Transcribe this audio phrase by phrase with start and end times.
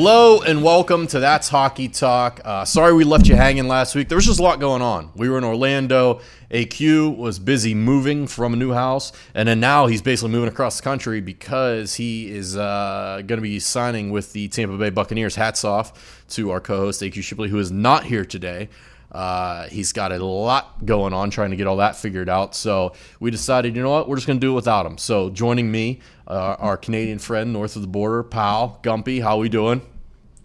[0.00, 2.40] Hello and welcome to That's Hockey Talk.
[2.44, 4.08] Uh, sorry we left you hanging last week.
[4.08, 5.10] There was just a lot going on.
[5.16, 6.20] We were in Orlando.
[6.52, 10.76] AQ was busy moving from a new house, and then now he's basically moving across
[10.76, 15.34] the country because he is uh, going to be signing with the Tampa Bay Buccaneers.
[15.34, 18.68] Hats off to our co-host AQ Shipley, who is not here today.
[19.10, 22.54] Uh, he's got a lot going on trying to get all that figured out.
[22.54, 24.98] So we decided, you know what, we're just going to do it without him.
[24.98, 29.22] So joining me, uh, our Canadian friend north of the border, pal Gumpy.
[29.22, 29.82] How are we doing?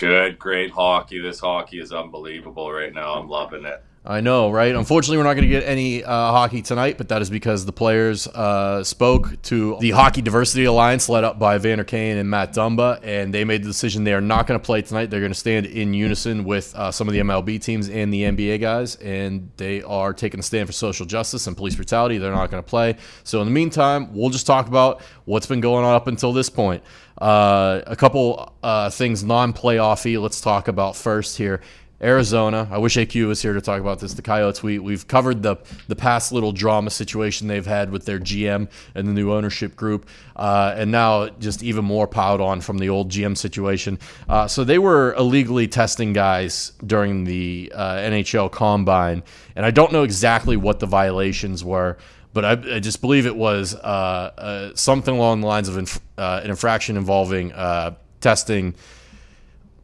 [0.04, 1.22] Good, great hockey.
[1.22, 3.14] This hockey is unbelievable right now.
[3.14, 3.82] I'm loving it.
[4.06, 4.76] I know, right?
[4.76, 7.72] Unfortunately, we're not going to get any uh, hockey tonight, but that is because the
[7.72, 12.54] players uh, spoke to the Hockey Diversity Alliance, led up by Vander Kane and Matt
[12.54, 15.10] Dumba, and they made the decision they are not going to play tonight.
[15.10, 18.24] They're going to stand in unison with uh, some of the MLB teams and the
[18.24, 22.18] NBA guys, and they are taking a stand for social justice and police brutality.
[22.18, 22.98] They're not going to play.
[23.24, 26.50] So, in the meantime, we'll just talk about what's been going on up until this
[26.50, 26.84] point.
[27.22, 30.22] Uh, a couple uh, things non-playoffy.
[30.22, 31.62] Let's talk about first here.
[32.04, 32.68] Arizona.
[32.70, 34.14] I wish AQ was here to talk about this.
[34.14, 34.62] The Coyotes.
[34.62, 35.56] We we've covered the
[35.88, 40.08] the past little drama situation they've had with their GM and the new ownership group,
[40.36, 43.98] uh, and now just even more piled on from the old GM situation.
[44.28, 49.24] Uh, so they were illegally testing guys during the uh, NHL Combine,
[49.56, 51.98] and I don't know exactly what the violations were.
[52.34, 56.02] But I, I just believe it was uh, uh, something along the lines of inf-
[56.18, 57.54] uh, an infraction involving
[58.20, 58.74] testing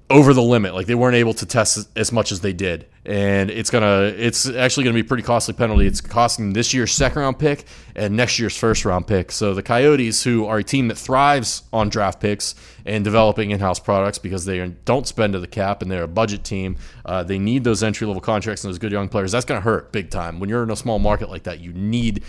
[0.10, 0.74] over the limit.
[0.74, 4.50] Like they weren't able to test as much as they did, and it's gonna it's
[4.50, 5.86] actually gonna be a pretty costly penalty.
[5.86, 9.32] It's costing this year's second round pick and next year's first round pick.
[9.32, 13.60] So the Coyotes, who are a team that thrives on draft picks and developing in
[13.60, 17.24] house products because they don't spend to the cap and they're a budget team, uh,
[17.24, 19.32] they need those entry level contracts and those good young players.
[19.32, 21.60] That's gonna hurt big time when you're in a small market like that.
[21.60, 22.24] You need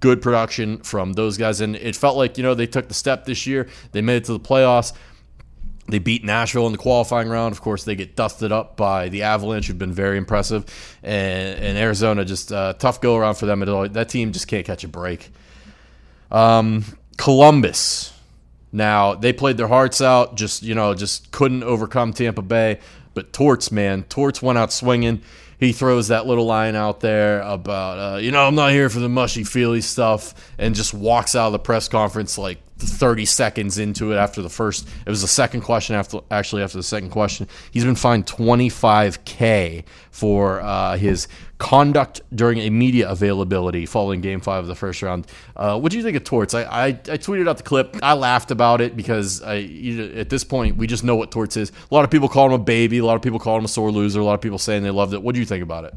[0.00, 3.26] good production from those guys, and it felt like you know they took the step
[3.26, 3.68] this year.
[3.92, 4.94] They made it to the playoffs
[5.88, 7.52] they beat Nashville in the qualifying round.
[7.52, 10.64] Of course, they get dusted up by the Avalanche, who've been very impressive.
[11.02, 13.60] And, and Arizona, just uh, tough go around for them.
[13.60, 15.30] That team just can't catch a break.
[16.30, 16.84] Um,
[17.16, 18.12] Columbus.
[18.70, 22.80] Now, they played their hearts out, just, you know, just couldn't overcome Tampa Bay.
[23.14, 25.22] But Torts, man, Torts went out swinging.
[25.58, 29.00] He throws that little line out there about, uh, you know, I'm not here for
[29.00, 33.78] the mushy feely stuff, and just walks out of the press conference like 30 seconds
[33.78, 37.10] into it after the first it was the second question after actually after the second
[37.10, 37.48] question.
[37.72, 39.82] He's been fined 25k
[40.12, 41.26] for uh, his
[41.58, 45.26] conduct during a media availability following game five of the first round.
[45.56, 46.54] Uh, what do you think of torts?
[46.54, 47.96] I, I, I, tweeted out the clip.
[48.00, 51.56] I laughed about it because I, you, at this point we just know what torts
[51.56, 51.72] is.
[51.90, 52.98] A lot of people call him a baby.
[52.98, 54.20] A lot of people call him a sore loser.
[54.20, 55.22] A lot of people saying they loved it.
[55.22, 55.94] What do you think about it?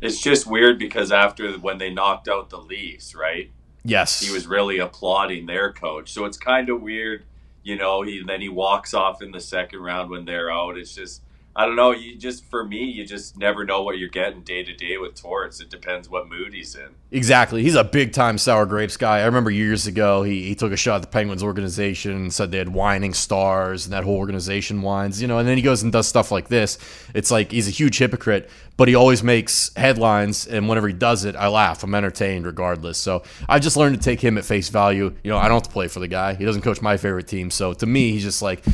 [0.00, 3.50] It's just weird because after when they knocked out the leafs right?
[3.84, 6.12] Yes, he was really applauding their coach.
[6.12, 7.24] So it's kind of weird,
[7.62, 8.00] you know.
[8.00, 10.78] He then he walks off in the second round when they're out.
[10.78, 11.22] It's just
[11.56, 11.92] I don't know.
[11.92, 15.14] You just for me, you just never know what you're getting day to day with
[15.14, 15.60] Torts.
[15.60, 16.88] It depends what mood he's in.
[17.12, 17.62] Exactly.
[17.62, 19.20] He's a big time sour grapes guy.
[19.20, 22.50] I remember years ago he, he took a shot at the Penguins organization and said
[22.50, 25.84] they had whining stars and that whole organization whines, you know, and then he goes
[25.84, 26.76] and does stuff like this.
[27.14, 31.24] It's like he's a huge hypocrite, but he always makes headlines and whenever he does
[31.24, 31.84] it, I laugh.
[31.84, 32.98] I'm entertained regardless.
[32.98, 35.14] So I've just learned to take him at face value.
[35.22, 36.34] You know, I don't have to play for the guy.
[36.34, 37.52] He doesn't coach my favorite team.
[37.52, 38.64] So to me, he's just like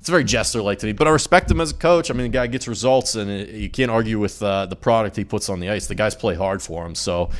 [0.00, 0.92] it's very jester like to me.
[0.92, 2.10] But I respect him as a coach.
[2.10, 5.14] I mean, the guy gets results, and it, you can't argue with uh, the product
[5.14, 5.86] he puts on the ice.
[5.86, 7.30] The guys play hard for him, so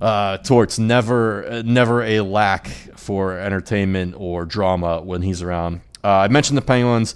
[0.00, 5.80] uh, Torts never never a lack for entertainment or drama when he's around.
[6.04, 7.14] Uh, I mentioned the Penguins.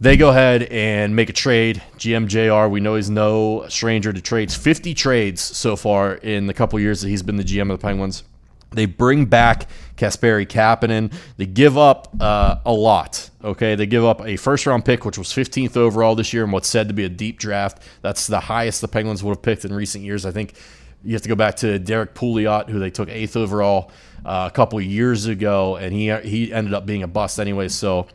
[0.00, 1.82] They go ahead and make a trade.
[1.96, 4.54] GMJR, we know he's no stranger to trades.
[4.56, 7.82] 50 trades so far in the couple years that he's been the GM of the
[7.82, 8.22] Penguins.
[8.70, 11.12] They bring back Kasperi Kapanen.
[11.36, 13.30] They give up uh, a lot.
[13.42, 16.52] Okay, they give up a first round pick, which was 15th overall this year, and
[16.52, 17.82] what's said to be a deep draft.
[18.02, 20.26] That's the highest the Penguins would have picked in recent years.
[20.26, 20.54] I think
[21.02, 23.90] you have to go back to Derrick Pouliot, who they took eighth overall
[24.24, 27.68] uh, a couple years ago, and he he ended up being a bust anyway.
[27.68, 28.06] So.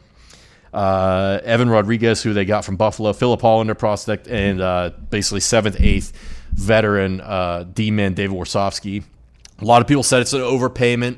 [0.72, 5.80] Uh, Evan Rodrigues, who they got from Buffalo, Filip Hallander prospect, and uh, basically seventh,
[5.80, 6.12] eighth
[6.52, 9.04] veteran uh, D-man David Warsofsky
[9.64, 11.18] a lot of people said it's an overpayment.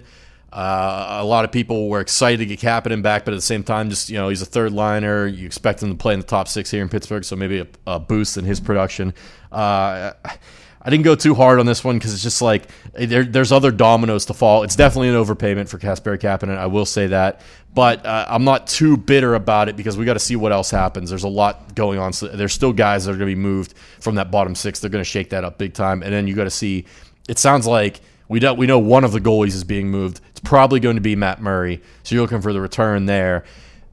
[0.53, 3.63] Uh, a lot of people were excited to get Kapanen back, but at the same
[3.63, 5.27] time, just you know, he's a third liner.
[5.27, 7.67] You expect him to play in the top six here in Pittsburgh, so maybe a,
[7.85, 9.13] a boost in his production.
[9.51, 13.51] Uh, I didn't go too hard on this one because it's just like there, there's
[13.51, 14.61] other dominoes to fall.
[14.61, 16.55] It's definitely an overpayment for Kasperi Kapanen.
[16.55, 17.41] I will say that,
[17.73, 20.69] but uh, I'm not too bitter about it because we got to see what else
[20.69, 21.09] happens.
[21.09, 22.13] There's a lot going on.
[22.13, 24.79] So there's still guys that are going to be moved from that bottom six.
[24.79, 26.85] They're going to shake that up big time, and then you got to see.
[27.27, 28.57] It sounds like we don't.
[28.57, 30.21] We know one of the goalies is being moved.
[30.31, 31.81] It's probably going to be Matt Murray.
[32.03, 33.45] So you're looking for the return there.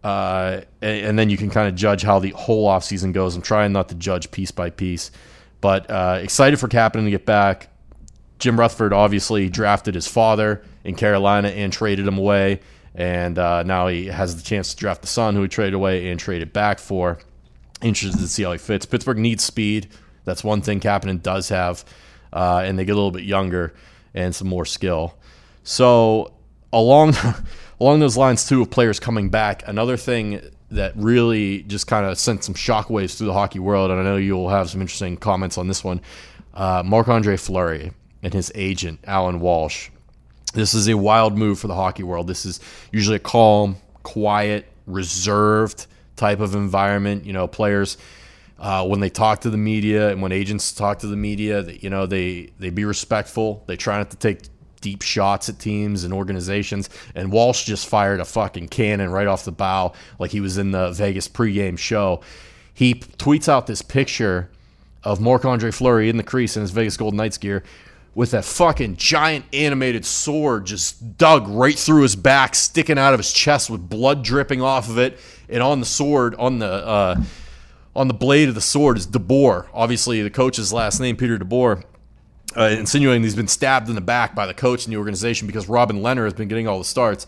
[0.02, 3.36] Uh, and, and then you can kind of judge how the whole offseason goes.
[3.36, 5.10] I'm trying not to judge piece by piece,
[5.60, 7.68] but uh, excited for Kapanen to get back.
[8.38, 12.60] Jim Rutherford obviously drafted his father in Carolina and traded him away.
[12.94, 16.10] And uh, now he has the chance to draft the son who he traded away
[16.10, 17.18] and traded back for.
[17.80, 18.84] Interested to see how he fits.
[18.84, 19.88] Pittsburgh needs speed.
[20.24, 21.84] That's one thing Kapanen does have.
[22.32, 23.74] Uh, and they get a little bit younger
[24.14, 25.14] and some more skill.
[25.64, 26.32] So
[26.72, 27.14] along
[27.80, 32.18] along those lines too of players coming back, another thing that really just kind of
[32.18, 35.58] sent some shockwaves through the hockey world, and I know you'll have some interesting comments
[35.58, 36.00] on this one.
[36.54, 37.92] Uh, Marc Andre Fleury
[38.22, 39.90] and his agent Alan Walsh.
[40.54, 42.26] This is a wild move for the hockey world.
[42.26, 42.60] This is
[42.90, 45.86] usually a calm, quiet, reserved
[46.16, 47.24] type of environment.
[47.24, 47.96] You know, players
[48.62, 51.82] uh, when they talk to the media and when agents talk to the media, that
[51.82, 53.64] you know they they be respectful.
[53.66, 54.42] They try not to take
[54.80, 56.88] deep shots at teams and organizations.
[57.14, 60.70] And Walsh just fired a fucking cannon right off the bow, like he was in
[60.70, 62.20] the Vegas pregame show.
[62.72, 64.48] He tweets out this picture
[65.02, 67.64] of Marc Andre Fleury in the crease in his Vegas Golden Knights gear
[68.14, 73.18] with a fucking giant animated sword just dug right through his back, sticking out of
[73.18, 75.18] his chest with blood dripping off of it.
[75.48, 77.22] And on the sword, on the uh,
[77.94, 79.66] on the blade of the sword is DeBoer.
[79.72, 81.84] Obviously, the coach's last name, Peter DeBoer
[82.56, 85.68] uh, insinuating he's been stabbed in the back by the coach in the organization because
[85.68, 87.26] Robin Lehner has been getting all the starts.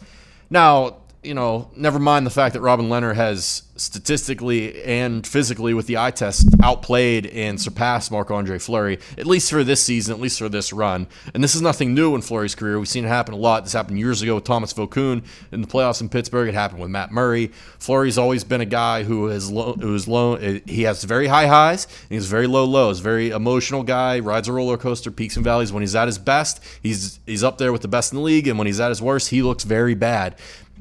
[0.51, 5.87] Now, you know, never mind the fact that Robin Lehner has statistically and physically with
[5.87, 10.21] the eye test outplayed and surpassed Marc Andre Fleury, at least for this season, at
[10.21, 11.07] least for this run.
[11.33, 12.79] And this is nothing new in Fleury's career.
[12.79, 13.65] We've seen it happen a lot.
[13.65, 16.49] This happened years ago with Thomas Vokoun in the playoffs in Pittsburgh.
[16.49, 17.49] It happened with Matt Murray.
[17.79, 20.37] Fleury's always been a guy who low, who is low.
[20.37, 23.01] He has very high highs and he's very low lows.
[23.01, 24.21] Very emotional guy.
[24.21, 25.73] Rides a roller coaster, peaks and valleys.
[25.73, 28.47] When he's at his best, he's he's up there with the best in the league.
[28.47, 30.37] And when he's at his worst, he looks very bad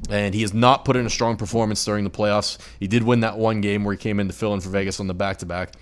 [0.10, 2.58] and he has not put in a strong performance during the playoffs.
[2.80, 5.00] He did win that one game where he came in to fill in for Vegas
[5.00, 5.74] on the back to back.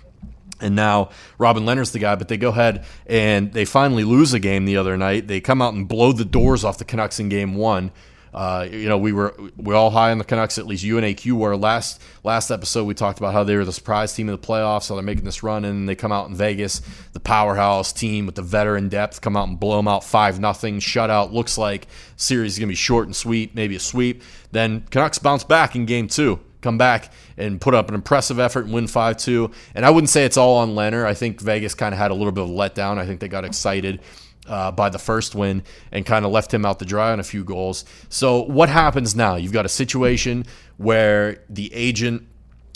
[0.60, 4.38] And now Robin Lehner's the guy, but they go ahead and they finally lose a
[4.38, 5.26] game the other night.
[5.26, 7.90] They come out and blow the doors off the Canucks in game one.
[8.32, 10.58] Uh, you know, we were we all high on the Canucks.
[10.58, 11.56] At least you and AQ were.
[11.56, 14.88] Last last episode, we talked about how they were the surprise team in the playoffs,
[14.88, 16.80] how they're making this run, and they come out in Vegas,
[17.12, 20.78] the powerhouse team with the veteran depth, come out and blow them out five nothing,
[20.78, 21.32] shutout.
[21.32, 21.86] Looks like
[22.16, 24.22] series is gonna be short and sweet, maybe a sweep.
[24.50, 28.64] Then Canucks bounce back in game two come back and put up an impressive effort
[28.64, 29.50] and win 5 2.
[29.74, 31.04] And I wouldn't say it's all on Lehner.
[31.04, 32.98] I think Vegas kind of had a little bit of a letdown.
[32.98, 34.00] I think they got excited
[34.46, 37.24] uh, by the first win and kind of left him out to dry on a
[37.24, 37.84] few goals.
[38.08, 39.36] So, what happens now?
[39.36, 40.46] You've got a situation
[40.76, 42.28] where the agent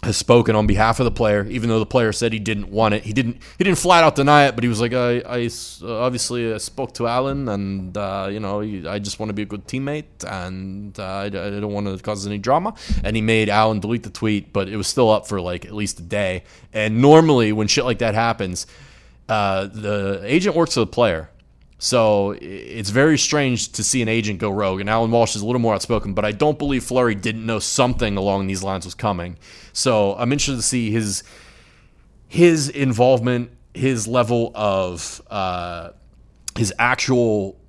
[0.03, 2.95] has spoken on behalf of the player, even though the player said he didn't want
[2.95, 3.03] it.
[3.03, 3.39] He didn't.
[3.59, 5.51] He didn't flat out deny it, but he was like, "I, I
[5.85, 9.47] obviously uh, spoke to Alan, and uh, you know, I just want to be a
[9.47, 13.49] good teammate, and uh, I, I, don't want to cause any drama." And he made
[13.49, 16.45] Alan delete the tweet, but it was still up for like at least a day.
[16.73, 18.67] And normally, when shit like that happens,
[19.29, 21.31] uh, the agent works with the player.
[21.79, 24.81] So it's very strange to see an agent go rogue.
[24.81, 27.59] And Alan Walsh is a little more outspoken, but I don't believe Fleury didn't know
[27.59, 29.37] something along these lines was coming.
[29.73, 31.23] So I'm interested to see his
[32.29, 35.91] his involvement, his level of uh,
[36.57, 37.61] his actual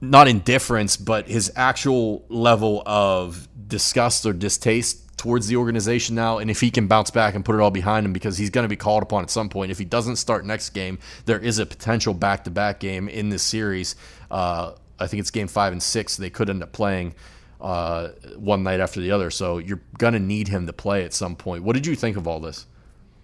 [0.00, 6.50] not indifference, but his actual level of disgust or distaste towards the organization now, and
[6.50, 8.70] if he can bounce back and put it all behind him, because he's going to
[8.70, 9.70] be called upon at some point.
[9.70, 13.96] If he doesn't start next game, there is a potential back-to-back game in this series.
[14.30, 16.16] Uh, I think it's game five and six.
[16.16, 17.14] They could end up playing
[17.60, 18.08] uh,
[18.38, 21.36] one night after the other, so you're going to need him to play at some
[21.36, 21.64] point.
[21.64, 22.64] What did you think of all this?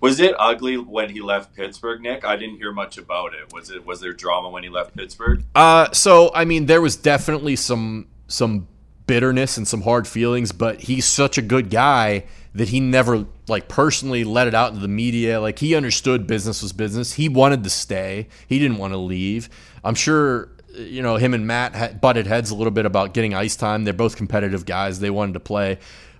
[0.02, 2.26] Was it ugly when he left Pittsburgh, Nick?
[2.26, 3.54] I didn't hear much about it.
[3.54, 5.44] Was it was there drama when he left Pittsburgh?
[5.54, 8.68] Uh, so I mean, there was definitely some some
[9.06, 13.68] bitterness and some hard feelings, but he's such a good guy that he never like
[13.68, 15.40] personally let it out into the media.
[15.40, 17.12] Like he understood business was business.
[17.12, 18.28] He wanted to stay.
[18.46, 19.48] He didn't want to leave.
[19.84, 23.56] I'm sure you know him and Matt butted heads a little bit about getting ice
[23.56, 23.84] time.
[23.84, 25.00] They're both competitive guys.
[25.00, 25.78] They wanted to play.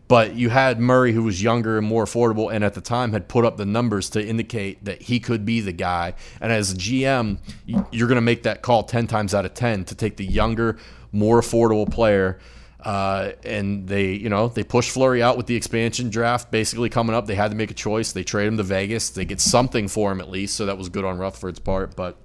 [0.09, 3.26] But you had Murray, who was younger and more affordable, and at the time had
[3.26, 6.14] put up the numbers to indicate that he could be the guy.
[6.40, 7.38] And as a GM,
[7.90, 10.78] you're going to make that call 10 times out of 10 to take the younger,
[11.11, 12.38] more affordable player
[12.87, 17.16] uh, and they, you know, they push Fleury out with the expansion draft basically coming
[17.16, 17.26] up.
[17.26, 18.12] They had to make a choice.
[18.12, 19.11] They trade him to Vegas.
[19.11, 21.97] They get something for him at least, so that was good on Rutherford's part.
[21.97, 22.16] But,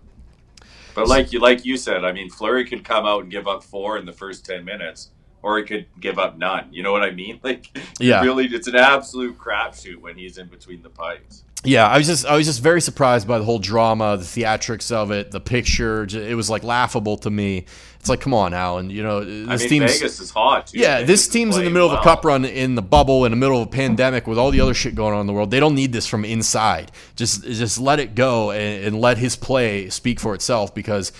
[0.93, 3.63] but like you, like you said, I mean, Fleury could come out and give up
[3.63, 5.09] four in the first ten minutes,
[5.41, 6.67] or he could give up none.
[6.71, 7.39] You know what I mean?
[7.43, 11.97] Like, yeah, really, it's an absolute crapshoot when he's in between the pipes yeah, I
[11.97, 15.29] was just I was just very surprised by the whole drama, the theatrics of it,
[15.31, 16.07] the picture.
[16.09, 17.65] It was like laughable to me.
[18.01, 18.89] It's like, come on, Alan.
[18.89, 20.65] You know, this I mean, team's Vegas is hot.
[20.65, 20.81] Dude.
[20.81, 23.31] yeah, Vegas this team's in the middle of a cup run in the bubble in
[23.31, 25.51] the middle of a pandemic with all the other shit going on in the world.
[25.51, 26.91] They don't need this from inside.
[27.15, 31.11] Just just let it go and, and let his play speak for itself because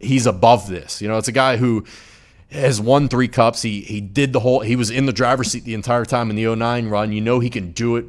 [0.00, 1.02] he's above this.
[1.02, 1.84] You know, it's a guy who
[2.50, 3.60] has won three cups.
[3.60, 4.60] He he did the whole.
[4.60, 7.12] He was in the driver's seat the entire time in the 09 run.
[7.12, 8.06] You know he can do it.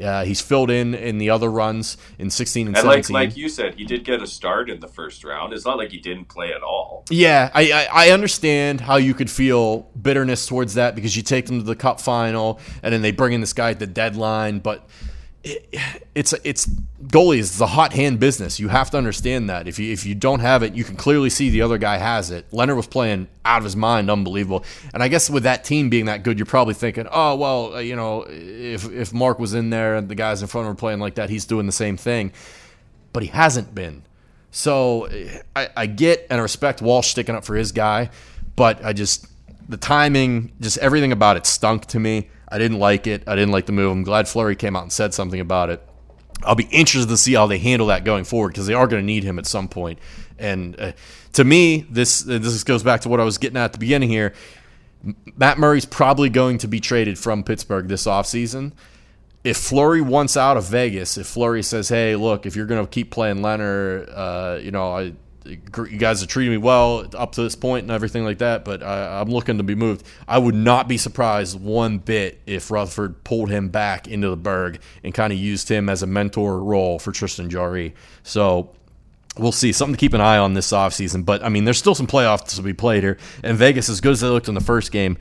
[0.00, 3.14] Uh, he's filled in in the other runs in 16 and, And 17.
[3.14, 5.52] like you said, he did get a start in the first round.
[5.52, 7.04] It's not like he didn't play at all.
[7.10, 11.46] Yeah, I, I I understand how you could feel bitterness towards that because you take
[11.46, 14.58] them to the cup final and then they bring in this guy at the deadline,
[14.58, 14.86] but
[16.14, 16.66] it's it's
[17.06, 18.58] goalies is a hot hand business.
[18.58, 19.68] You have to understand that.
[19.68, 22.30] If you if you don't have it, you can clearly see the other guy has
[22.30, 22.50] it.
[22.50, 24.64] Lehner was playing out of his mind, unbelievable.
[24.92, 27.78] And I guess with that team being that good, you're probably thinking, oh well, uh,
[27.78, 30.98] you know, if if Mark was in there and the guys in front were playing
[30.98, 32.32] like that, he's doing the same thing.
[33.12, 34.02] But he hasn't been.
[34.50, 35.08] So
[35.54, 38.10] I, I get and respect Walsh sticking up for his guy,
[38.56, 39.26] but I just
[39.68, 42.30] the timing, just everything about it stunk to me.
[42.48, 43.24] I didn't like it.
[43.26, 43.90] I didn't like the move.
[43.90, 45.82] I'm glad Fleury came out and said something about it.
[46.42, 49.02] I'll be interested to see how they handle that going forward because they are going
[49.02, 49.98] to need him at some point.
[50.38, 50.92] And uh,
[51.32, 54.10] to me, this this goes back to what I was getting at at the beginning
[54.10, 54.34] here.
[55.36, 58.72] Matt Murray's probably going to be traded from Pittsburgh this offseason.
[59.44, 62.90] If Fleury wants out of Vegas, if Fleury says, "Hey, look, if you're going to
[62.90, 65.12] keep playing Lehner, uh, you know, I,
[65.48, 68.82] you guys are treating me well up to this point and everything like that, but
[68.82, 73.24] I, I'm looking to be moved," I would not be surprised one bit if Rutherford
[73.24, 76.98] pulled him back into the Burgh and kind of used him as a mentor role
[76.98, 77.94] for Tristan Jarry.
[78.22, 78.70] So
[79.38, 79.72] we'll see.
[79.72, 81.24] Something to keep an eye on this offseason.
[81.24, 83.18] But, I mean, there's still some playoffs to be played here.
[83.42, 85.18] And Vegas, as good as they looked in the first game,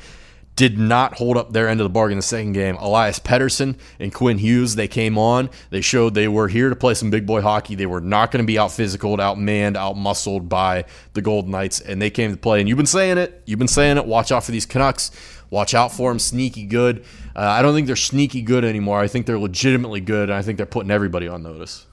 [0.56, 2.76] did not hold up their end of the bargain in the second game.
[2.78, 5.50] Elias Pettersson and Quinn Hughes, they came on.
[5.70, 7.76] They showed they were here to play some big boy hockey.
[7.76, 11.52] They were not going to be out physical, out manned, out muscled by the Golden
[11.52, 12.60] Knights, and they came to play.
[12.60, 13.42] And you've been saying it.
[13.46, 14.06] You've been saying it.
[14.06, 15.12] Watch out for these Canucks.
[15.50, 16.20] Watch out for them.
[16.20, 17.04] Sneaky good.
[17.36, 19.00] Uh, I don't think they're sneaky good anymore.
[19.00, 21.86] I think they're legitimately good, and I think they're putting everybody on notice.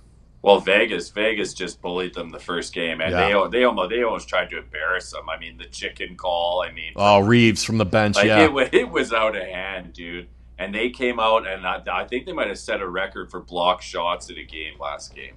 [0.42, 3.28] Well, Vegas, Vegas just bullied them the first game, and Yeah.
[3.48, 5.28] they they almost they almost tried to embarrass them.
[5.30, 6.62] I mean, the chicken call.
[6.62, 8.48] I mean, Oh, Reaves from the bench, like yeah.
[8.52, 10.28] it, it was out of hand, dude.
[10.58, 13.40] And they came out, and I, I think they might have set a record for
[13.40, 15.34] block shots in a game last game.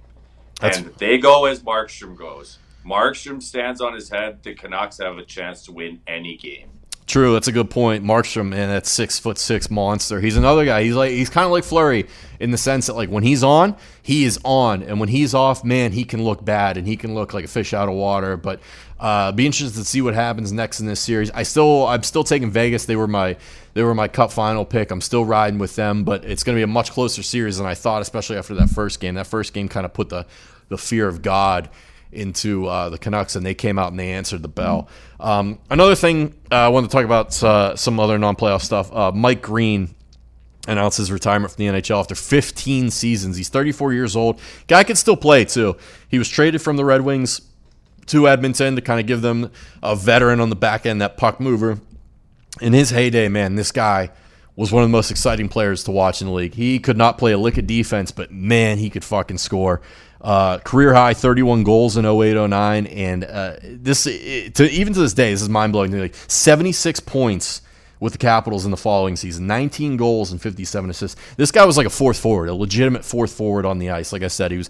[0.60, 2.58] That's- and they go as Markstrom goes.
[2.84, 4.42] Markstrom stands on his head.
[4.44, 6.68] The Canucks have a chance to win any game.
[7.06, 8.04] True, that's a good point.
[8.04, 10.20] Markstrom, man, that six foot six monster.
[10.20, 10.82] He's another guy.
[10.82, 12.08] He's like he's kind of like Fleury
[12.40, 15.64] in the sense that like when he's on, he is on, and when he's off,
[15.64, 18.36] man, he can look bad and he can look like a fish out of water.
[18.36, 18.60] But
[18.98, 21.30] uh, be interested to see what happens next in this series.
[21.30, 22.86] I still, I'm still taking Vegas.
[22.86, 23.36] They were my
[23.74, 24.90] they were my Cup final pick.
[24.90, 27.66] I'm still riding with them, but it's going to be a much closer series than
[27.66, 29.14] I thought, especially after that first game.
[29.14, 30.26] That first game kind of put the
[30.68, 31.68] the fear of God
[32.16, 34.88] into uh, the Canucks, and they came out and they answered the bell.
[35.20, 38.92] Um, another thing uh, I wanted to talk about uh, some other non-playoff stuff.
[38.92, 39.94] Uh, Mike Green
[40.66, 43.36] announced his retirement from the NHL after 15 seasons.
[43.36, 44.40] He's 34 years old.
[44.66, 45.76] Guy could still play too.
[46.08, 47.40] He was traded from the Red Wings
[48.06, 49.50] to Edmonton to kind of give them
[49.82, 51.78] a veteran on the back end, that puck mover.
[52.60, 54.10] In his heyday, man, this guy
[54.54, 56.54] was one of the most exciting players to watch in the league.
[56.54, 59.82] He could not play a lick of defense, but man, he could fucking score.
[60.26, 64.98] Uh, career high 31 goals in 08 09 and uh, this it, to even to
[64.98, 67.62] this day this is mind-blowing like 76 points
[68.00, 71.20] with the Capitals in the following season 19 goals and 57 assists.
[71.36, 74.24] This guy was like a fourth forward a legitimate fourth forward on the ice like
[74.24, 74.50] I said.
[74.50, 74.68] He was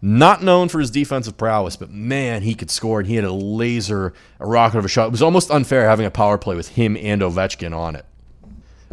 [0.00, 3.32] not known for his defensive prowess but man he could score and he had a
[3.32, 5.08] laser a rocket of a shot.
[5.08, 8.06] It was almost unfair having a power play with him and Ovechkin on it.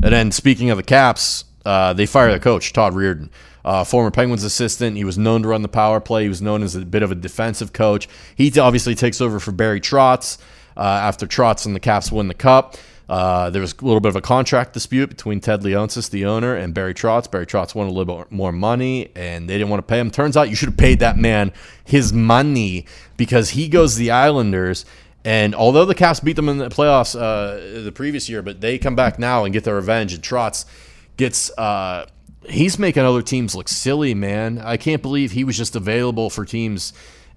[0.04, 3.30] And then speaking of the Caps, uh, they fired the coach, Todd Reirden,
[3.66, 4.98] uh, former Penguins assistant.
[4.98, 6.24] He was known to run the power play.
[6.24, 8.08] He was known as a bit of a defensive coach.
[8.36, 10.38] He obviously takes over for Barry Trotz
[10.78, 12.76] uh, after Trotz and the Caps win the Cup.
[13.10, 16.56] Uh, there was a little bit of a contract dispute between Ted Leonsis, the owner,
[16.56, 17.30] and Barry Trotz.
[17.30, 20.10] Barry Trotz wanted a little bit more money, and they didn't want to pay him.
[20.10, 21.52] Turns out you should have paid that man
[21.84, 22.86] his money
[23.18, 24.86] because he goes to the Islanders.
[25.26, 28.78] And although the Caps beat them in the playoffs uh, the previous year, but they
[28.78, 30.14] come back now and get their revenge.
[30.14, 30.64] And Trotz
[31.18, 32.06] gets uh,
[32.48, 34.60] he's making other teams look silly, man.
[34.60, 36.94] I can't believe he was just available for teams.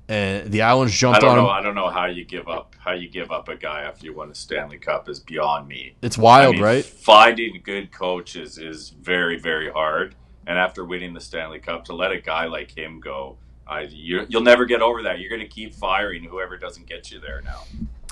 [0.07, 1.45] And the Islanders I jumped don't on know.
[1.45, 1.51] him.
[1.51, 2.75] I don't know how you give up.
[2.79, 5.95] How you give up a guy after you win a Stanley Cup is beyond me.
[6.03, 6.85] It's wild, I mean, right?
[6.85, 10.15] Finding good coaches is very, very hard.
[10.47, 14.27] And after winning the Stanley Cup, to let a guy like him go, I, you,
[14.29, 15.21] you'll never get over that.
[15.21, 17.63] You're going to keep firing whoever doesn't get you there now.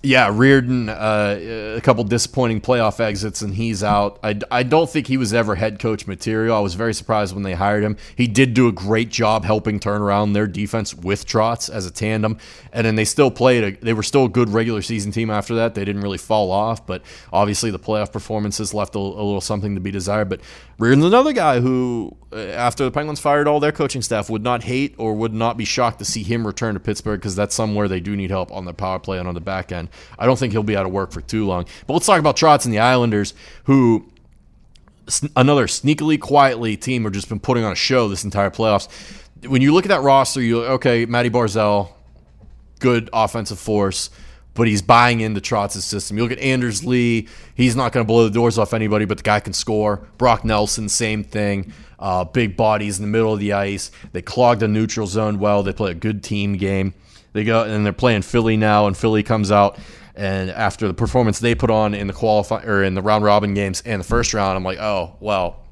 [0.04, 4.18] Yeah, Reirden, uh, a couple disappointing playoff exits, and he's out.
[4.24, 6.56] I, I don't think he was ever head coach material.
[6.56, 7.96] I was very surprised when they hired him.
[8.16, 11.90] He did do a great job helping turn around their defense with Trotz as a
[11.92, 12.38] tandem,
[12.72, 13.62] and then they still played.
[13.62, 15.76] A, they were still a good regular season team after that.
[15.76, 19.76] They didn't really fall off, but obviously the playoff performances left a, a little something
[19.76, 20.28] to be desired.
[20.28, 20.40] But
[20.80, 24.64] Reirden's another guy who, uh, after the Penguins fired all their coaching staff, would not
[24.64, 27.86] hate or would not be shocked to see him return to Pittsburgh because that's somewhere
[27.86, 29.90] they do need help on the power play and on the back end.
[30.18, 31.66] I don't think he'll be out of work for too long.
[31.86, 33.34] But let's talk about Trotz and the Islanders,
[33.64, 34.10] who
[35.36, 38.88] another sneakily, quietly team have just been putting on a show this entire playoffs.
[39.46, 41.92] When you look at that roster, you okay, Matty Barzal,
[42.78, 44.10] good offensive force,
[44.54, 46.16] but he's buying into Trotz's system.
[46.16, 49.16] You look at Anders Lee, he's not going to blow the doors off anybody, but
[49.16, 50.06] the guy can score.
[50.18, 51.72] Brock Nelson, same thing.
[51.98, 53.90] Uh, big bodies in the middle of the ice.
[54.12, 55.62] They clog the neutral zone well.
[55.62, 56.94] They play a good team game.
[57.32, 59.78] They go and they're playing Philly now, and Philly comes out
[60.14, 63.54] and after the performance they put on in the qualify or in the round robin
[63.54, 65.62] games and the first round, I'm like, oh well,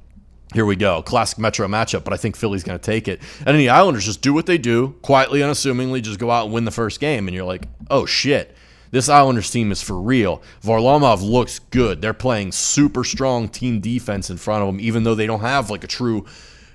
[0.55, 2.05] here we go, classic Metro matchup.
[2.05, 3.21] But I think Philly's going to take it.
[3.47, 6.65] And the Islanders just do what they do, quietly, unassumingly, just go out and win
[6.65, 8.57] the first game, and you're like, oh shit.
[8.93, 10.43] This Islanders team is for real.
[10.65, 12.03] Varlamov looks good.
[12.03, 15.71] They're playing super strong team defense in front of them, even though they don't have
[15.71, 16.27] like a true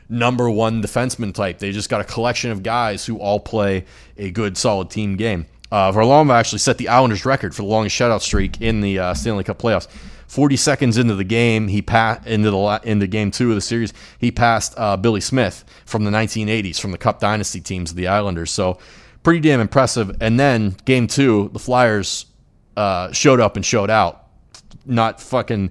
[0.09, 1.59] number one defenseman type.
[1.59, 3.85] They just got a collection of guys who all play
[4.17, 5.45] a good, solid team game.
[5.71, 9.43] Uh, actually set the Islanders record for the longest shutout streak in the uh, Stanley
[9.43, 9.87] Cup playoffs.
[10.27, 13.93] 40 seconds into the game, he passed into the into game two of the series.
[14.17, 18.07] He passed uh, Billy Smith from the 1980s, from the Cup dynasty teams of the
[18.07, 18.51] Islanders.
[18.51, 18.79] So
[19.23, 20.15] pretty damn impressive.
[20.21, 22.25] And then game two, the Flyers
[22.75, 24.27] uh, showed up and showed out.
[24.85, 25.69] Not fucking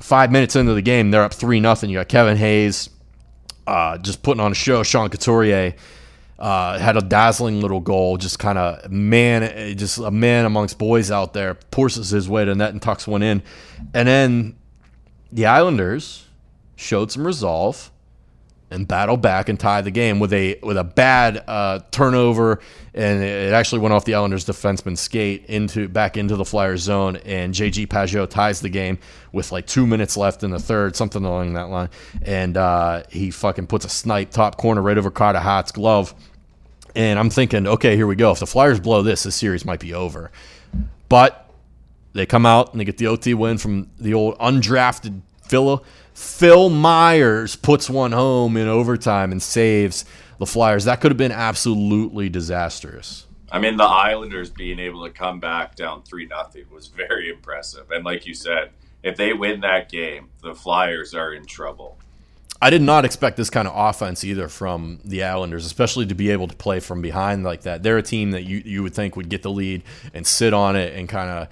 [0.00, 1.90] five minutes into the game, they're up three nothing.
[1.90, 2.90] You got Kevin Hayes
[3.70, 4.82] uh, just putting on a show.
[4.82, 5.74] Sean Couturier
[6.38, 11.10] uh, had a dazzling little goal, just kind of man, just a man amongst boys
[11.10, 13.42] out there, forces his way to net and tucks one in.
[13.94, 14.56] And then
[15.30, 16.26] the Islanders
[16.76, 17.90] showed some resolve
[18.70, 22.60] and battle back and tie the game with a with a bad uh, turnover,
[22.94, 27.16] and it actually went off the Islanders' defenseman's skate into back into the Flyers zone,
[27.24, 28.98] and JG Pageau ties the game
[29.32, 31.90] with like two minutes left in the third, something along that line,
[32.22, 36.14] and uh, he fucking puts a snipe top corner right over Carter Hart's glove
[36.94, 38.32] and I'm thinking, okay, here we go.
[38.32, 40.30] If the Flyers blow this, this series might be over.
[41.08, 41.48] But
[42.12, 45.84] they come out and they get the OT win from the old undrafted Phil.
[46.20, 50.04] Phil Myers puts one home in overtime and saves
[50.38, 50.84] the Flyers.
[50.84, 53.26] That could have been absolutely disastrous.
[53.50, 57.90] I mean, the Islanders being able to come back down 3 nothing was very impressive.
[57.90, 58.70] And like you said,
[59.02, 61.96] if they win that game, the Flyers are in trouble.
[62.60, 66.28] I did not expect this kind of offense either from the Islanders, especially to be
[66.30, 67.82] able to play from behind like that.
[67.82, 70.76] They're a team that you, you would think would get the lead and sit on
[70.76, 71.48] it and kind of.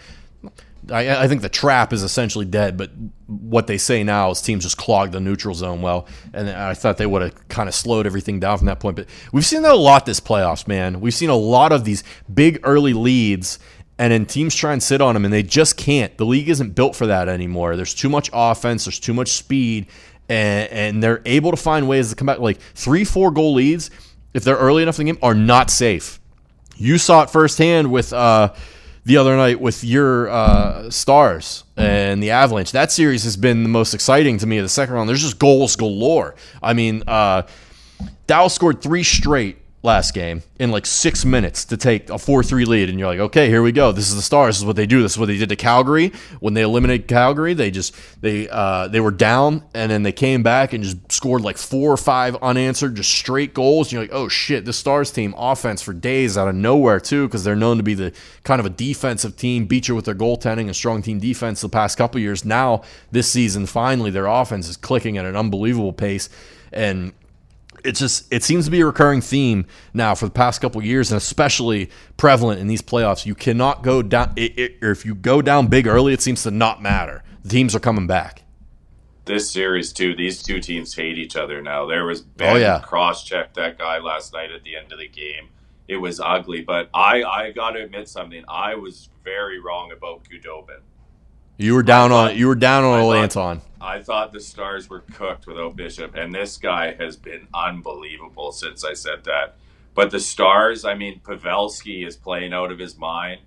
[0.91, 2.91] I, I, think the trap is essentially dead, but
[3.27, 6.97] what they say now is teams just clog the neutral zone well, and I thought
[6.97, 8.97] they would have kind of slowed everything down from that point.
[8.97, 11.01] But we've seen that a lot this playoffs, man.
[11.01, 13.59] We've seen a lot of these big early leads
[13.99, 16.17] and then teams try and sit on them and they just can't.
[16.17, 17.77] The league isn't built for that anymore.
[17.77, 19.87] There's too much offense, there's too much speed,
[20.29, 22.39] and, and they're able to find ways to come back.
[22.39, 23.91] Like three, four goal leads,
[24.35, 26.21] if they're early enough in the game, are not safe.
[26.77, 28.55] You saw it firsthand with uh,
[29.09, 32.73] the other night with your uh, Stars and the Avalanche.
[32.73, 35.09] That series has been the most exciting to me of the second round.
[35.09, 36.35] There's just goals galore.
[36.63, 37.43] I mean, uh,
[38.27, 42.65] Dallas scored three straight last game in like six minutes to take a 4 3
[42.65, 42.89] lead.
[42.89, 43.93] And you're like, okay, here we go.
[43.93, 44.57] This is the Stars.
[44.57, 45.03] This is what they do.
[45.03, 46.13] This is what they did to Calgary.
[46.41, 50.43] When they eliminated Calgary, they just, they, uh, they were down and then they came
[50.43, 53.89] back and just scored like four or five unanswered, just straight goals.
[53.89, 57.29] And you're like, oh shit, this Stars team offense for days out of nowhere too,
[57.29, 58.13] because they're known to be the
[58.43, 61.69] kind of a defensive team, beat you with their goaltending and strong team defense the
[61.69, 62.45] past couple years.
[62.45, 66.29] Now, this season, finally, their offense is clicking at an unbelievable pace.
[66.73, 67.13] And
[67.85, 71.11] it's just it seems to be a recurring theme now for the past couple years,
[71.11, 73.27] and especially prevalent in these playoffs.
[73.27, 76.43] You cannot go down, it, it, or if you go down big early, it seems
[76.45, 77.23] to not matter.
[77.43, 78.43] The teams are coming back.
[79.25, 81.87] This series too, these two teams hate each other now.
[81.87, 82.81] There was Benn oh, yeah.
[82.81, 85.49] cross check that guy last night at the end of the game.
[85.87, 88.45] It was ugly, but I I got to admit something.
[88.49, 90.81] I was very wrong about Khudobin.
[91.59, 93.61] You were down thought, on you were down on Old Anton.
[93.81, 98.85] I thought the Stars were cooked without Bishop, and this guy has been unbelievable since
[98.85, 99.57] I said that.
[99.95, 103.41] But the Stars, I mean, Pavelski is playing out of his mind.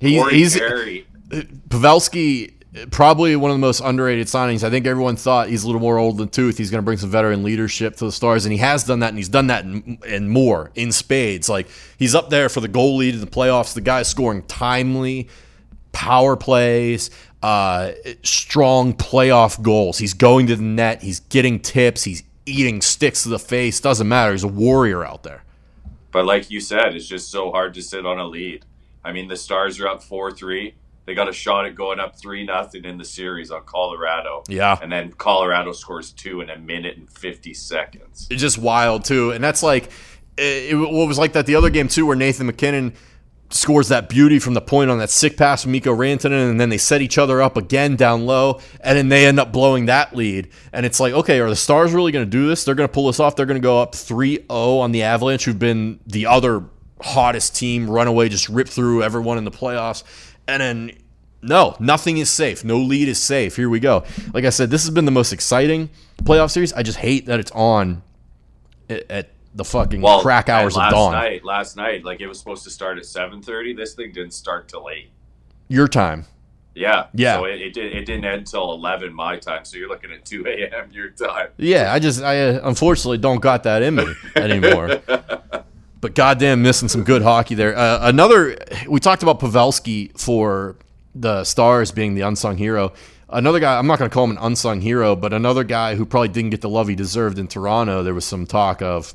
[0.00, 0.56] He's, he's
[1.28, 2.52] Pavelski,
[2.92, 4.62] probably one of the most underrated signings.
[4.62, 6.58] I think everyone thought he's a little more old than tooth.
[6.58, 9.08] He's going to bring some veteran leadership to the Stars, and he has done that,
[9.08, 11.48] and he's done that and, and more in spades.
[11.48, 11.66] Like
[11.98, 13.74] he's up there for the goal lead in the playoffs.
[13.74, 15.28] The guy's scoring timely
[15.96, 17.08] power plays,
[17.42, 19.98] uh, strong playoff goals.
[19.98, 21.02] He's going to the net.
[21.02, 22.04] He's getting tips.
[22.04, 23.80] He's eating sticks to the face.
[23.80, 24.32] Doesn't matter.
[24.32, 25.44] He's a warrior out there.
[26.12, 28.64] But like you said, it's just so hard to sit on a lead.
[29.04, 30.74] I mean, the Stars are up four three.
[31.04, 34.42] They got a shot at going up three nothing in the series on Colorado.
[34.48, 34.76] Yeah.
[34.82, 38.26] And then Colorado scores two in a minute and fifty seconds.
[38.30, 39.90] It's just wild too, and that's like
[40.36, 42.94] it, it what was like that the other game too, where Nathan MacKinnon
[43.50, 46.68] scores that beauty from the point on that sick pass from Mikko Rantanen, and then
[46.68, 50.14] they set each other up again down low, and then they end up blowing that
[50.14, 50.48] lead.
[50.72, 52.64] And it's like, okay, are the Stars really going to do this?
[52.64, 53.36] They're going to pull this off.
[53.36, 56.64] They're going to go up 3 0 on the Avalanche, who've been the other
[57.00, 60.02] hottest team, runaway, just rip through everyone in the playoffs.
[60.48, 60.92] And then,
[61.42, 62.64] no, nothing is safe.
[62.64, 63.56] No lead is safe.
[63.56, 64.04] Here we go.
[64.32, 65.90] Like I said, this has been the most exciting
[66.22, 66.72] playoff series.
[66.72, 68.02] I just hate that it's on
[68.88, 71.12] at the fucking well, crack hours of dawn.
[71.12, 73.72] Night, last night, like it was supposed to start at seven thirty.
[73.72, 75.10] This thing didn't start till eight.
[75.68, 76.26] Your time.
[76.74, 77.06] Yeah.
[77.14, 77.36] Yeah.
[77.36, 79.64] So it, it, did, it didn't end until eleven my time.
[79.64, 80.90] So you're looking at two a.m.
[80.92, 81.48] your time.
[81.56, 85.00] Yeah, I just I uh, unfortunately don't got that in me anymore.
[86.00, 87.74] but goddamn, missing some good hockey there.
[87.76, 90.76] Uh, another, we talked about Pavelski for
[91.14, 92.92] the Stars being the unsung hero.
[93.30, 96.06] Another guy, I'm not going to call him an unsung hero, but another guy who
[96.06, 98.02] probably didn't get the love he deserved in Toronto.
[98.02, 99.14] There was some talk of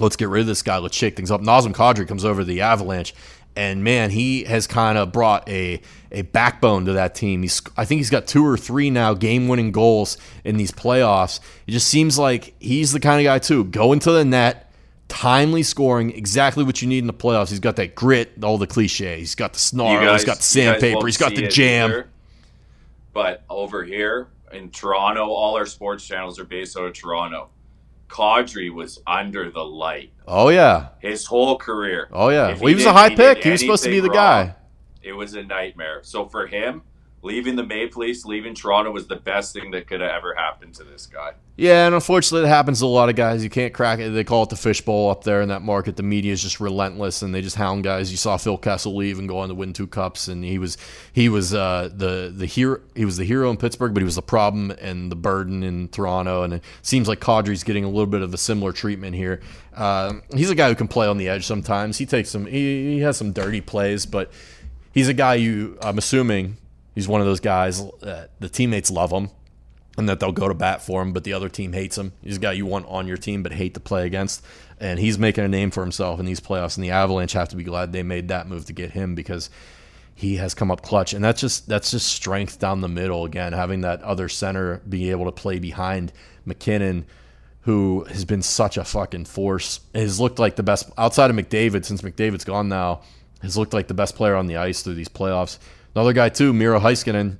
[0.00, 0.78] let's get rid of this guy.
[0.78, 1.40] Let's shake things up.
[1.40, 3.14] Nazem Kadri comes over the Avalanche,
[3.54, 5.80] and man, he has kind of brought a
[6.12, 7.42] a backbone to that team.
[7.42, 11.40] He's I think he's got two or three now game winning goals in these playoffs.
[11.66, 13.64] It just seems like he's the kind of guy too.
[13.64, 14.70] Go into the net,
[15.08, 17.50] timely scoring, exactly what you need in the playoffs.
[17.50, 19.18] He's got that grit, all the cliche.
[19.18, 20.04] He's got the snarl.
[20.04, 21.06] Guys, he's got the sandpaper.
[21.06, 21.90] He's got the jam.
[21.90, 22.08] Either,
[23.12, 27.48] but over here in Toronto, all our sports channels are based out of Toronto.
[28.08, 30.12] Kadri was under the light.
[30.26, 32.08] Oh yeah, his whole career.
[32.12, 33.44] Oh yeah, well, he, he was a high he pick.
[33.44, 34.54] He was supposed to be the wrong, guy.
[35.02, 36.00] It was a nightmare.
[36.02, 36.82] So for him,
[37.26, 40.74] leaving the Maple Leafs, leaving Toronto was the best thing that could have ever happened
[40.74, 41.32] to this guy.
[41.56, 43.42] Yeah, and unfortunately, it happens to a lot of guys.
[43.42, 44.10] You can't crack it.
[44.10, 45.96] They call it the fishbowl up there in that market.
[45.96, 48.10] The media is just relentless, and they just hound guys.
[48.10, 50.78] You saw Phil Kessel leave and go on to win two cups, and he was
[51.12, 52.80] he was uh, the the hero.
[52.94, 55.88] He was the hero in Pittsburgh, but he was the problem and the burden in
[55.88, 56.42] Toronto.
[56.42, 59.40] And it seems like Kadri's getting a little bit of a similar treatment here.
[59.74, 61.98] Uh, he's a guy who can play on the edge sometimes.
[61.98, 62.46] He takes some.
[62.46, 64.30] He, he has some dirty plays, but
[64.92, 65.78] he's a guy you.
[65.80, 66.58] I'm assuming
[66.96, 69.28] He's one of those guys that the teammates love him
[69.98, 72.14] and that they'll go to bat for him, but the other team hates him.
[72.22, 74.42] He's a guy you want on your team but hate to play against.
[74.80, 76.78] And he's making a name for himself in these playoffs.
[76.78, 79.50] And the Avalanche have to be glad they made that move to get him because
[80.14, 81.12] he has come up clutch.
[81.12, 85.10] And that's just that's just strength down the middle again, having that other center be
[85.10, 86.14] able to play behind
[86.46, 87.04] MacKinnon,
[87.60, 89.80] who has been such a fucking force.
[89.94, 93.02] Has looked like the best outside of McDavid since McDavid's gone now.
[93.42, 95.58] Has looked like the best player on the ice through these playoffs.
[95.96, 97.38] Another guy too, Miro Heiskanen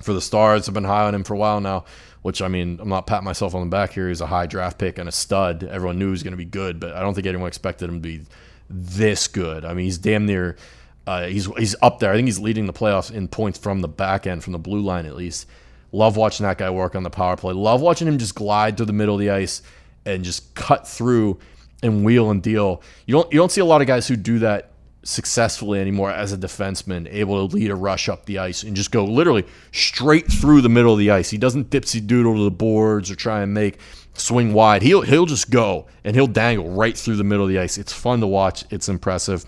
[0.00, 0.68] for the Stars.
[0.68, 1.86] I've been high on him for a while now.
[2.22, 4.08] Which I mean, I'm not patting myself on the back here.
[4.08, 5.64] He's a high draft pick and a stud.
[5.64, 7.96] Everyone knew he was going to be good, but I don't think anyone expected him
[7.96, 8.22] to be
[8.70, 9.64] this good.
[9.64, 10.56] I mean, he's damn near.
[11.04, 12.12] Uh, he's he's up there.
[12.12, 14.82] I think he's leading the playoffs in points from the back end, from the blue
[14.82, 15.48] line at least.
[15.90, 17.54] Love watching that guy work on the power play.
[17.54, 19.62] Love watching him just glide through the middle of the ice
[20.04, 21.40] and just cut through
[21.82, 22.82] and wheel and deal.
[23.06, 24.70] You don't you don't see a lot of guys who do that
[25.06, 28.90] successfully anymore as a defenseman, able to lead a rush up the ice and just
[28.90, 31.30] go literally straight through the middle of the ice.
[31.30, 33.78] He doesn't dipsy doodle to the boards or try and make
[34.14, 34.82] swing wide.
[34.82, 37.78] He'll he'll just go and he'll dangle right through the middle of the ice.
[37.78, 38.64] It's fun to watch.
[38.70, 39.44] It's impressive.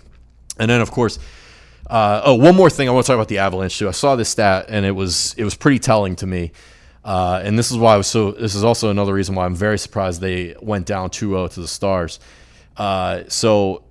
[0.57, 1.19] And then of course,
[1.87, 3.87] uh, oh, one more thing I want to talk about the Avalanche too.
[3.87, 6.51] I saw this stat and it was it was pretty telling to me.
[7.03, 8.31] Uh, and this is why I was so.
[8.31, 11.67] This is also another reason why I'm very surprised they went down 2-0 to the
[11.67, 12.19] Stars.
[12.77, 13.83] Uh, so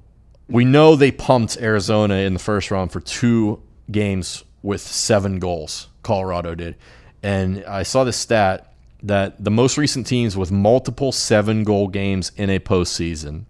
[0.48, 5.88] we know they pumped Arizona in the first round for two games with seven goals.
[6.02, 6.76] Colorado did.
[7.22, 12.32] And I saw this stat that the most recent teams with multiple seven goal games
[12.36, 13.44] in a postseason.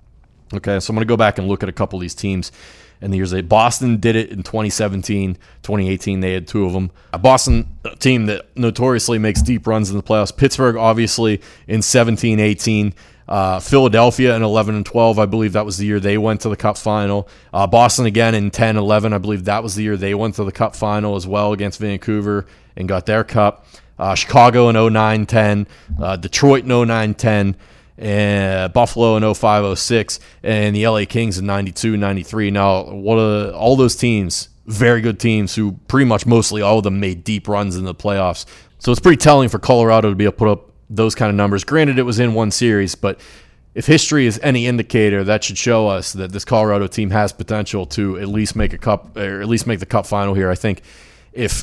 [0.53, 2.53] Okay, so I'm going to go back and look at a couple of these teams
[3.01, 6.21] in the years they Boston did it in 2017, 2018.
[6.21, 6.91] They had two of them.
[7.13, 10.37] A Boston team that notoriously makes deep runs in the playoffs.
[10.37, 12.95] Pittsburgh, obviously, in 17, 18.
[13.29, 16.49] Uh, Philadelphia in 11 and 12, I believe that was the year they went to
[16.49, 17.29] the Cup final.
[17.53, 20.45] Uh, Boston again in 10 11, I believe that was the year they went to
[20.45, 23.67] the Cup final as well against Vancouver and got their Cup.
[23.99, 25.67] Uh, Chicago in 09 10,
[26.01, 27.57] uh, Detroit in 09 10,
[27.99, 32.51] and Buffalo in 05 06, and the LA Kings in 92 93.
[32.51, 37.01] Now, what all those teams, very good teams who pretty much mostly all of them
[37.01, 38.47] made deep runs in the playoffs.
[38.79, 41.37] So it's pretty telling for Colorado to be able to put up those kind of
[41.37, 41.65] numbers.
[41.65, 43.21] Granted, it was in one series, but
[43.75, 47.87] if history is any indicator, that should show us that this Colorado team has potential
[47.87, 50.51] to at least make a cup or at least make the cup final here.
[50.51, 50.83] I think
[51.33, 51.63] if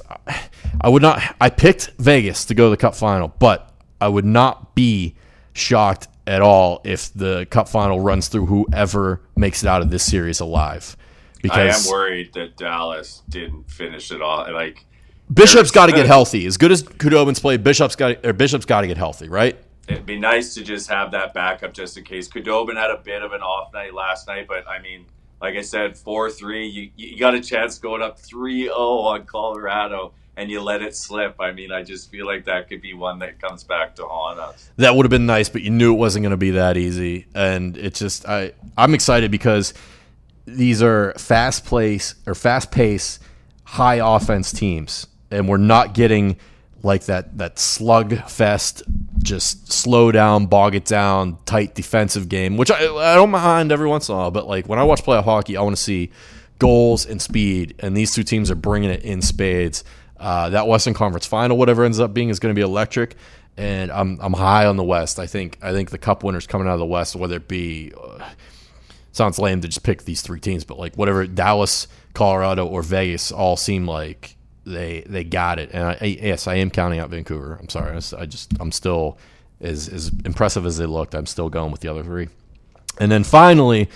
[0.80, 4.26] I would not, I picked Vegas to go to the Cup final, but I would
[4.26, 5.16] not be
[5.54, 10.04] shocked at all if the Cup final runs through whoever makes it out of this
[10.04, 10.96] series alive.
[11.42, 14.52] Because I am worried that Dallas didn't finish it all.
[14.52, 14.86] Like
[15.34, 16.46] Bishop's got to get healthy.
[16.46, 19.58] As good as Khudobin's played, Bishop's got or Bishop's got to get healthy, right?
[19.88, 22.28] It'd be nice to just have that backup just in case.
[22.28, 25.06] Khudobin had a bit of an off night last night, but I mean,
[25.42, 26.68] like I said, four three.
[26.68, 31.36] You you got a chance going up 3-0 on Colorado and you let it slip.
[31.40, 34.40] I mean, I just feel like that could be one that comes back to haunt
[34.40, 34.70] us.
[34.78, 37.28] That would have been nice, but you knew it wasn't going to be that easy,
[37.34, 39.74] and it's just I I'm excited because
[40.46, 43.20] these are fast place or fast pace,
[43.64, 46.38] high offense teams, and we're not getting
[46.84, 48.84] like that that slug fest
[49.24, 53.88] just slow down, bog it down, tight defensive game, which I, I don't mind every
[53.88, 54.32] once in a while.
[54.32, 56.12] But like when I watch playoff hockey, I want to see
[56.60, 59.84] goals and speed, and these two teams are bringing it in spades.
[60.18, 63.16] Uh, that Western Conference Final, whatever ends up being, is going to be electric,
[63.58, 65.20] and I'm I'm high on the West.
[65.20, 67.94] I think I think the Cup winners coming out of the West, whether it be
[68.02, 68.30] uh,
[69.12, 73.32] sounds lame to just pick these three teams, but like whatever Dallas, Colorado, or Vegas
[73.32, 74.36] all seem like
[74.66, 75.70] they they got it.
[75.74, 77.58] And I, yes, I am counting out Vancouver.
[77.60, 79.18] I'm sorry, I just I'm still
[79.62, 81.16] as as impressive as they looked.
[81.16, 82.30] I'm still going with the other three,
[83.00, 83.90] and then finally,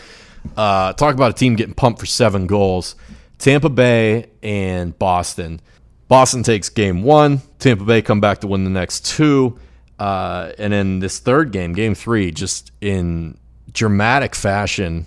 [0.55, 2.95] uh, talk about a team getting pumped for seven goals.
[3.37, 5.61] Tampa Bay and Boston.
[6.07, 7.41] Boston takes game one.
[7.59, 9.57] Tampa Bay come back to win the next two.
[9.97, 13.37] Uh, and then this third game, game three, just in
[13.71, 15.05] dramatic fashion,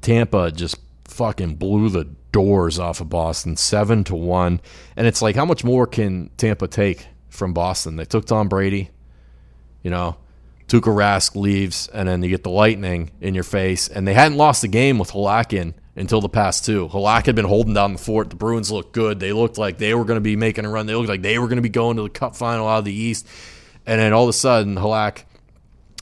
[0.00, 4.60] Tampa just fucking blew the doors off of Boston, seven to one.
[4.96, 7.96] And it's like, how much more can Tampa take from Boston?
[7.96, 8.90] They took Tom Brady,
[9.82, 10.16] you know,
[10.68, 13.88] Tuukka Rask leaves, and then you get the lightning in your face.
[13.88, 16.88] And they hadn't lost a game with Halak in until the past two.
[16.88, 18.30] Halak had been holding down the fort.
[18.30, 19.18] The Bruins looked good.
[19.18, 20.86] They looked like they were going to be making a run.
[20.86, 22.84] They looked like they were going to be going to the Cup final out of
[22.84, 23.26] the East.
[23.84, 25.24] And then all of a sudden, Halak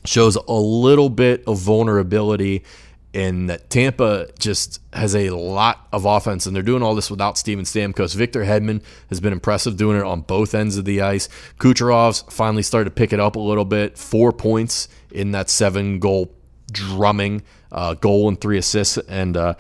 [0.05, 2.64] shows a little bit of vulnerability
[3.12, 7.38] in that Tampa just has a lot of offense, and they're doing all this without
[7.38, 8.14] Steven Stamkos.
[8.14, 11.29] Victor Hedman has been impressive doing it on both ends of the ice.
[11.59, 13.97] Kucherov's finally started to pick it up a little bit.
[13.97, 16.33] Four points in that seven goal
[16.71, 17.42] drumming,
[17.73, 19.55] uh, goal and three assists, and uh,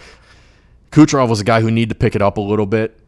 [0.90, 2.98] Kucherov was a guy who needed to pick it up a little bit.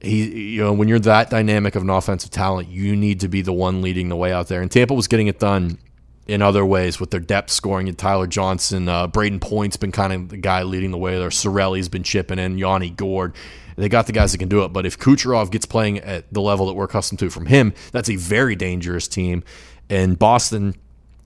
[0.00, 3.42] He, you know, when you're that dynamic of an offensive talent, you need to be
[3.42, 4.62] the one leading the way out there.
[4.62, 5.78] And Tampa was getting it done
[6.26, 7.88] in other ways with their depth scoring.
[7.88, 11.30] And Tyler Johnson, uh, Brayden Point's been kind of the guy leading the way there.
[11.30, 13.34] Cirelli's been chipping in, Yanni Gourde.
[13.76, 14.72] They got the guys that can do it.
[14.72, 18.10] But if Kucherov gets playing at the level that we're accustomed to from him, that's
[18.10, 19.42] a very dangerous team.
[19.88, 20.76] And Boston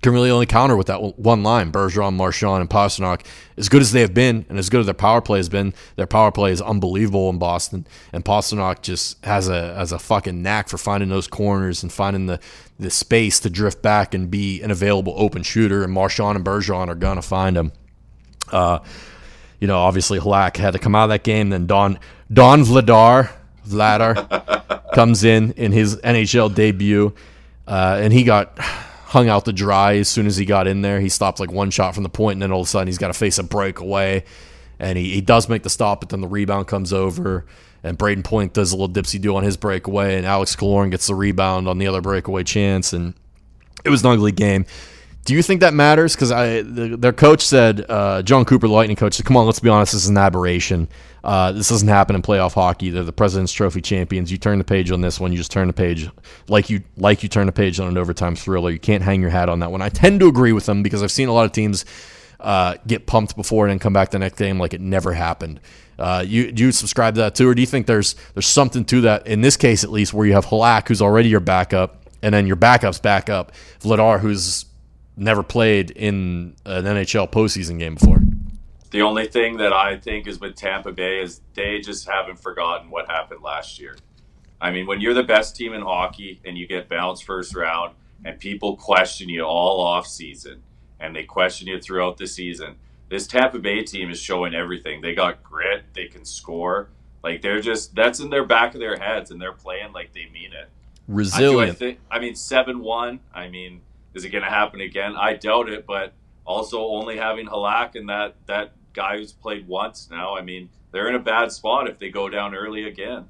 [0.05, 1.73] can really only counter with that one line.
[1.73, 3.25] Bergeron, Marchand, and Pastrnak,
[3.57, 5.73] as good as they have been, and as good as their power play has been,
[5.97, 7.87] their power play is unbelievable in Boston.
[8.13, 12.27] And Pastrnak just has a has a fucking knack for finding those corners and finding
[12.27, 12.39] the
[12.79, 15.83] the space to drift back and be an available open shooter.
[15.83, 17.73] And Marchand and Bergeron are gonna find him.
[18.53, 18.81] Uh,
[19.59, 21.49] you know, obviously Halak had to come out of that game.
[21.49, 21.99] Then Don
[22.31, 23.31] Don Vladar
[23.67, 27.15] Vladar comes in in his NHL debut,
[27.67, 28.59] uh, and he got
[29.15, 31.01] hung out to dry as soon as he got in there.
[31.01, 32.99] He stopped like one shot from the point, and then all of a sudden he's
[32.99, 34.25] got to face a breakaway.
[34.79, 37.47] And he, he does make the stop, but then the rebound comes over,
[37.85, 41.07] and Brayden Point does a little dipsy do on his breakaway, and Alex Killorn gets
[41.07, 43.15] the rebound on the other breakaway chance, and
[43.85, 44.67] it was an ugly game.
[45.25, 46.15] Do you think that matters?
[46.15, 49.47] Because I the, their coach said, uh, Jon Cooper, the Lightning coach, said, "Come on,
[49.47, 49.93] let's be honest.
[49.93, 50.87] This is an aberration.
[51.23, 52.91] Uh, this doesn't happen in playoff hockey.
[52.91, 54.31] They're the President's Trophy champions.
[54.31, 55.33] You turn the page on this one.
[55.33, 56.11] You just turn the page
[56.49, 58.71] like you like you turn the page on an overtime thriller.
[58.71, 59.81] You can't hang your hat on that one.
[59.81, 61.87] I tend to agree with them because I've seen a lot of teams
[62.41, 65.61] uh, get pumped before and then come back the next game like it never happened.
[65.99, 68.85] Uh, you do you subscribe to that too, or do you think there's there's something
[68.85, 72.05] to that in this case at least, where you have Halak, who's already your backup,
[72.21, 74.67] and then your backup's backup, Vladar, who's
[75.17, 78.21] never played in an NHL postseason game before.
[78.91, 82.91] The only thing that I think is with Tampa Bay is they just haven't forgotten
[82.91, 83.97] what happened last year.
[84.61, 87.95] I mean, when you're the best team in hockey and you get bounced first round
[88.25, 90.63] and people question you all off season
[91.01, 92.77] and they question you throughout the season,
[93.09, 95.01] this Tampa Bay team is showing everything.
[95.01, 96.89] They got grit, they can score.
[97.23, 100.29] Like they're just that's in their back of their heads and they're playing like they
[100.33, 100.69] mean it.
[101.09, 101.69] Resilient.
[101.69, 103.21] I, I, think, I mean, seven one.
[103.35, 103.81] I mean,
[104.15, 105.15] is it going to happen again?
[105.17, 106.13] I doubt it, but
[106.47, 110.37] also only having Halak and that that guy who's played once now.
[110.37, 113.27] I mean, they're in a bad spot if they go down early again.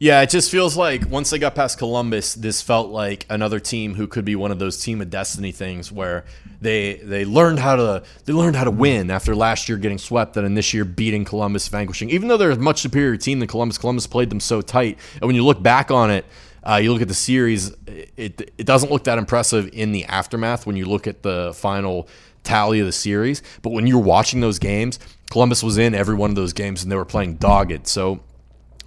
[0.00, 3.96] Yeah, it just feels like once they got past Columbus, this felt like another team
[3.96, 6.24] who could be one of those team of destiny things where
[6.60, 10.36] they they learned how to they learned how to win after last year getting swept
[10.36, 12.10] and then this year beating Columbus, vanquishing.
[12.10, 14.98] Even though they're a much superior team than Columbus, Columbus played them so tight.
[15.14, 16.24] And when you look back on it,
[16.68, 20.66] uh, you look at the series, it it doesn't look that impressive in the aftermath
[20.66, 22.08] when you look at the final
[22.44, 23.42] tally of the series.
[23.62, 24.98] But when you're watching those games,
[25.30, 27.86] Columbus was in every one of those games and they were playing dogged.
[27.86, 28.20] So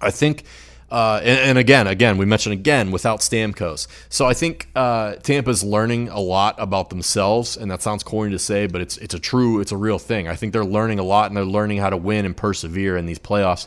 [0.00, 0.44] I think
[0.92, 3.86] uh, and, and, again, again, we mentioned again without Stamkos.
[4.10, 8.38] So I think uh, Tampa's learning a lot about themselves, and that sounds corny to
[8.38, 10.28] say, but it's it's a true, it's a real thing.
[10.28, 13.06] I think they're learning a lot, and they're learning how to win and persevere in
[13.06, 13.66] these playoffs.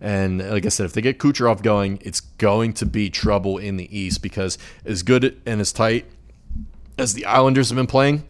[0.00, 3.76] And like I said, if they get Kucherov going, it's going to be trouble in
[3.76, 6.06] the East because as good and as tight
[6.96, 8.24] as the Islanders have been playing,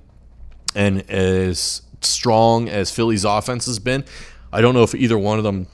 [0.75, 4.05] and as strong as Philly's offense has been,
[4.53, 5.67] I don't know if either one of them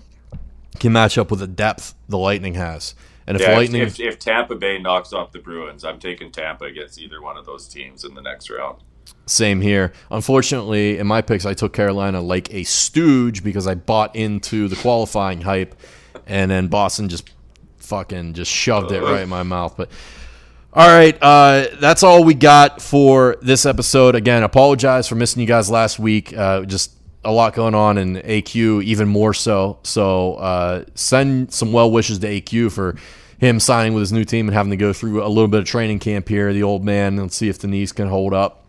[0.79, 2.95] can match up with the depth the Lightning has.
[3.27, 6.31] And if yeah, Lightning, if, if, if, Tampa Bay knocks off the Bruins, I'm taking
[6.31, 8.83] Tampa against either one of those teams in the next round.
[9.27, 9.93] Same here.
[10.11, 14.77] Unfortunately, in my picks, I took Carolina like a stooge because I bought into the
[14.77, 15.75] qualifying hype,
[16.27, 17.31] and then Boston just
[17.79, 19.77] fucking just shoved it right in my mouth.
[19.77, 19.91] But
[20.73, 24.15] all right, uh, that's all we got for this episode.
[24.15, 26.37] Again, apologize for missing you guys last week.
[26.37, 26.93] Uh, just
[27.25, 29.79] a lot going on in AQ, even more so.
[29.83, 32.97] So uh, send some well wishes to AQ for
[33.39, 35.67] him signing with his new team and having to go through a little bit of
[35.67, 36.53] training camp here.
[36.53, 38.66] The old man, let's see if the knees can hold up.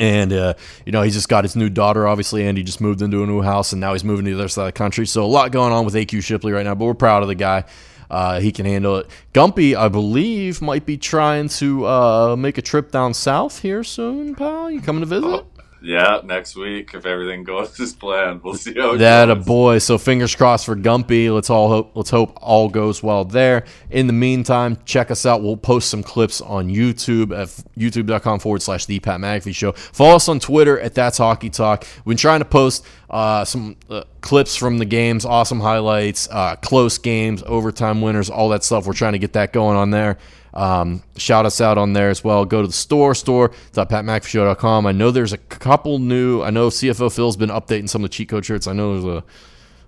[0.00, 0.54] And uh,
[0.86, 3.26] you know he's just got his new daughter, obviously, and he just moved into a
[3.26, 5.06] new house, and now he's moving to the other side of the country.
[5.06, 7.34] So a lot going on with AQ Shipley right now, but we're proud of the
[7.34, 7.64] guy.
[8.10, 9.08] Uh, he can handle it.
[9.34, 14.34] Gumpy, I believe, might be trying to uh, make a trip down south here soon,
[14.34, 14.70] pal.
[14.70, 15.44] You coming to visit?
[15.82, 19.36] Yeah, next week if everything goes as planned, we'll see how that goes.
[19.36, 19.78] a boy.
[19.78, 21.32] So fingers crossed for Gumpy.
[21.32, 21.92] Let's all hope.
[21.94, 23.64] Let's hope all goes well there.
[23.90, 25.42] In the meantime, check us out.
[25.42, 29.72] We'll post some clips on YouTube at youtube.com forward slash the Pat McAfee Show.
[29.72, 31.86] Follow us on Twitter at That's Hockey Talk.
[32.04, 36.56] We've been trying to post uh, some uh, clips from the games, awesome highlights, uh,
[36.56, 38.86] close games, overtime winners, all that stuff.
[38.86, 40.18] We're trying to get that going on there.
[40.52, 42.44] Um, shout us out on there as well.
[42.44, 44.86] Go to the store, store.patmcafeeshow.com.
[44.86, 48.14] I know there's a couple new, I know CFO Phil's been updating some of the
[48.14, 48.66] cheat code shirts.
[48.66, 49.24] I know there's a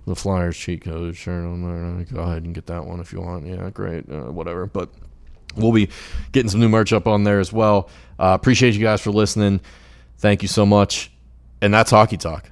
[0.06, 2.04] the Flyers cheat code shirt on there.
[2.12, 3.46] Go ahead and get that one if you want.
[3.46, 4.10] Yeah, great.
[4.10, 4.66] Uh, whatever.
[4.66, 4.88] But
[5.56, 5.90] we'll be
[6.32, 7.88] getting some new merch up on there as well.
[8.18, 9.60] Uh, appreciate you guys for listening.
[10.18, 11.12] Thank you so much.
[11.60, 12.50] And that's Hockey Talk.